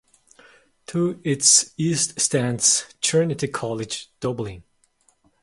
[0.87, 4.63] To its east stands Trinity College Dublin.